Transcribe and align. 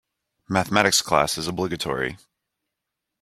Mathematics 0.49 1.03
class 1.03 1.37
is 1.37 1.47
obligatory. 1.47 2.17